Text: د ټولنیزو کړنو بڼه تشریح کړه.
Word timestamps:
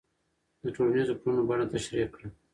د 0.63 0.65
ټولنیزو 0.75 1.13
کړنو 1.21 1.41
بڼه 1.49 1.65
تشریح 1.73 2.07
کړه. 2.15 2.27